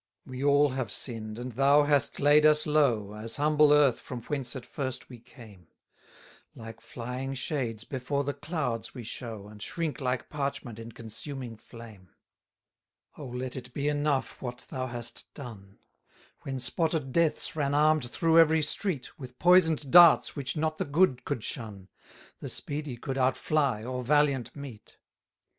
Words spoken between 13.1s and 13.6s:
267 O let